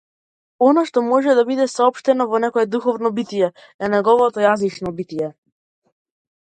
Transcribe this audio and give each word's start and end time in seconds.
Она 0.67 0.83
што 0.89 1.03
може 1.09 1.35
да 1.39 1.43
биде 1.49 1.67
соопштено 1.73 2.27
во 2.31 2.39
некое 2.47 2.65
духовно 2.77 3.13
битие 3.21 3.53
е 3.85 3.93
неговото 3.97 4.45
јазично 4.49 4.99
битие. 5.03 5.31